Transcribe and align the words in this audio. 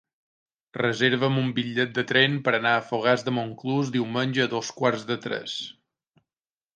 Reserva'm 0.77 1.35
un 1.41 1.49
bitllet 1.57 1.91
de 1.97 2.03
tren 2.11 2.39
per 2.47 2.53
anar 2.59 2.71
a 2.77 2.81
Fogars 2.87 3.25
de 3.27 3.33
Montclús 3.39 3.91
diumenge 3.97 4.43
a 4.47 4.51
dos 4.55 4.73
quarts 4.81 5.05
de 5.11 5.19
tres. 5.27 5.55